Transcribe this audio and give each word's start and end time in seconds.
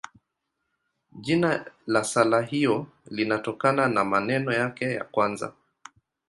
Jina 1.21 1.65
la 1.87 2.03
sala 2.03 2.41
hiyo 2.41 2.87
linatokana 3.05 3.87
na 3.87 4.03
maneno 4.03 4.51
yake 4.53 4.93
ya 4.93 5.03
kwanza. 5.03 5.53